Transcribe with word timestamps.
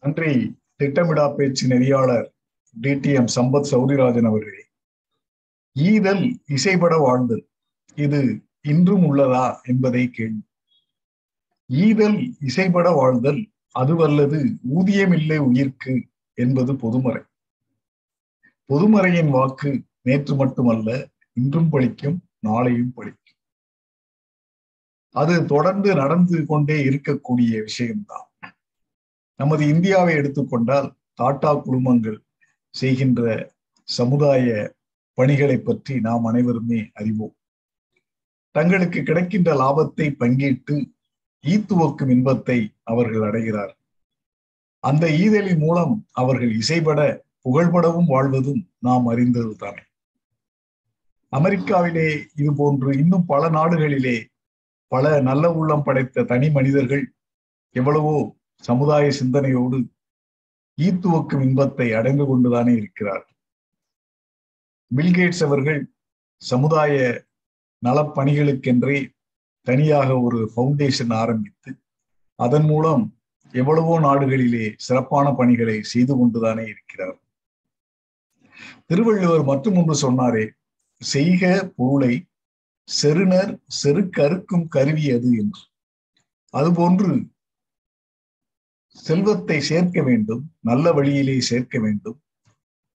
நன்றி. 0.00 0.58
திட்டமிடா 0.78 1.34
பேச்சு 1.34 1.68
நெறியாளர் 1.68 2.26
டிடிஎம் 2.80 3.28
சம்பத் 3.34 3.66
சௌரிராஜன் 3.70 4.26
அவர்களே. 4.26 4.64
ஈதல் 5.74 6.38
இசைபட 6.46 6.96
வாழ்தல். 6.98 7.48
இது 7.94 8.44
இன்றும் 8.60 9.02
உள்ளதா 9.02 9.56
என்பதை 9.62 10.10
கேள்வி 10.10 10.44
ஈதல் 11.68 12.36
இசைபட 12.40 12.90
வாழ்தல் 12.90 13.50
அதுவல்லது 13.78 14.56
ஊதியமில்லை 14.76 15.36
உயிர்க்கு 15.36 16.02
என்பது 16.34 16.76
பொதுமறை. 16.76 17.22
பொதுமறையின் 18.68 19.30
வாக்கு 19.30 19.82
நேற்று 20.02 20.34
மட்டுமல்ல 20.34 21.08
இன்றும் 21.32 21.72
பழிக்கும் 21.72 22.18
நாளையும் 22.46 22.92
பழிக்கும். 22.96 23.38
அது 25.10 25.44
தொடர்ந்து 25.44 25.94
நடந்து 25.94 26.46
கொண்டே 26.46 26.84
இருக்கக்கூடிய 26.84 27.60
விஷயம்தான். 27.60 28.30
நமது 29.40 29.62
இந்தியாவை 29.68 30.12
எடுத்துக்கொண்டால் 30.14 30.88
டாடா 31.14 31.52
குழுமங்கள் 31.54 32.18
செய்கின்ற 32.74 33.52
சமுதாய 33.88 34.74
பணிகளை 35.18 35.58
பற்றி 35.58 35.94
நாம் 36.00 36.24
அனைவருமே 36.24 36.80
அறிவோம். 36.92 37.34
தங்களுக்கு 38.54 39.02
கிடைக்கின்ற 39.02 39.50
லாபத்தை 39.54 40.06
பங்கிட்டு 40.18 40.76
ஈத்துவக்கும் 41.44 42.10
இன்பத்தை 42.10 42.58
அவர்கள் 42.82 43.22
அடைகிறார். 43.22 43.72
அந்த 44.84 45.04
ஈதலின் 45.08 45.58
மூலம் 45.58 45.94
அவர்கள் 46.12 46.52
இசைபட 46.52 47.00
புகழ்படவும் 47.44 48.06
வாழ்வதும் 48.06 48.62
நாம் 48.78 49.06
அறிந்தது 49.06 49.52
தானே 49.56 49.82
அமெரிக்காவிலே 51.32 52.08
இது 52.34 52.50
போன்று 52.54 52.90
இன்னும் 52.98 53.26
பல 53.26 53.48
நாடுகளிலே 53.48 54.16
பல 54.92 55.20
நல்ல 55.20 55.44
உள்ளம் 55.52 55.82
படைத்த 55.82 56.22
தனி 56.22 56.48
மனிதர்கள் 56.50 57.04
எவ்வளவோ 57.76 58.16
சமுதாய 58.64 59.10
சிந்தனையோடு 59.10 59.78
ஈத்துவக்கும் 60.78 61.42
இன்பத்தை 61.42 61.92
அடைந்து 61.94 62.24
கொண்டுதானே 62.26 62.72
இருக்கிறார். 62.72 63.26
பில்கேட்ஸ் 64.90 65.42
அவர்கள் 65.44 65.80
சமுதாய 66.42 67.24
நலப்பணிகளுக்கென்றே 67.82 68.98
தனியாக 69.66 70.08
ஒரு 70.20 70.52
பவுண்டேஷன் 70.56 71.12
ஆரம்பித்து 71.14 71.70
அதன் 72.38 72.64
மூலம் 72.64 73.04
எவ்வளவோ 73.52 73.94
நாடுகளிலே 74.00 74.66
சிறப்பான 74.76 75.26
பணிகளை 75.32 75.82
செய்து 75.82 76.16
கொண்டுதானே 76.16 76.64
இருக்கிறார். 76.64 77.18
திருவள்ளுவர் 78.86 79.44
மற்றும் 79.44 79.76
ஒன்று 79.76 79.94
சொன்னாரே 80.04 80.44
செய்க 81.00 81.72
பொருளை 81.76 82.12
செருணர் 82.88 83.52
செருக்கறுக்கும் 83.82 84.66
கருவி 84.68 85.06
அது 85.10 85.30
என்று. 85.42 85.62
அதுபோன்று 86.54 87.28
செல்வத்தை 89.04 89.60
சேர்க்க 89.60 90.02
வேண்டும் 90.02 90.42
நல்ல 90.60 90.92
வழியிலே 90.92 91.40
சேர்க்க 91.40 91.78
வேண்டும். 91.78 92.18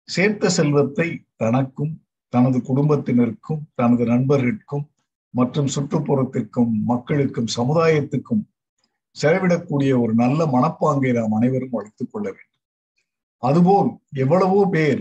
சேர்த்த 0.09 0.49
செல்வத்தை 0.49 1.09
தனக்கும் 1.37 1.93
தனது 2.29 2.59
குடும்பத்தினருக்கும் 2.69 3.63
தனது 3.75 4.05
நண்பர்களுக்கும் 4.05 4.85
மற்றும் 5.31 5.69
சுற்றுப்புறத்திற்கும் 5.75 6.73
மக்களுக்கும் 6.85 7.51
சமுதாயத்துக்கும் 7.57 8.43
செலவிடக்கூடிய 9.17 9.93
ஒரு 10.03 10.13
நல்ல 10.15 10.41
மனப்பாங்கை 10.47 11.13
நாம் 11.13 11.33
அனைவரும் 11.33 11.71
வளர்த்துக் 11.71 12.13
கொள்ள 12.13 12.27
வேண்டும். 12.29 12.47
அதுபோல் 13.39 13.91
எவ்வளவோ 14.15 14.61
பேர் 14.67 15.01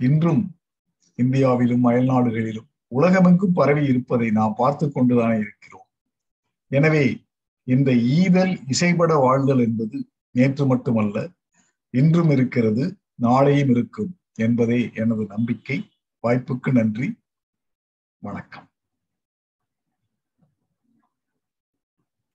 இன்றும் 0.00 0.42
இந்தியாவிலும் 1.18 1.84
அயல்நாடுகளிலும் 1.90 2.68
உலகமெங்கும் 2.88 3.52
பரவி 3.52 3.84
இருப்பதை 3.86 4.30
நாம் 4.30 4.58
பார்த்து 4.58 4.86
கொண்டுதானே 4.92 5.36
இருக்கிறோம். 5.36 5.88
எனவே 6.70 7.04
இந்த 7.64 7.90
ஈதல் 7.92 8.54
இசைபட 8.68 9.12
வாழ்தல் 9.16 9.58
என்பது 9.58 9.96
நேற்று 10.32 10.66
மட்டுமல்ல 10.66 11.28
இன்றும் 11.90 12.30
இருக்கிறது 12.30 12.96
நாளையும் 13.22 13.70
இருக்கும் 13.70 14.18
என்பதே 14.34 14.90
எனது 14.94 15.26
நம்பிக்கை. 15.26 15.90
வாய்ப்புக்கு 16.20 16.72
நன்றி. 16.72 17.18
வணக்கம். 18.18 18.71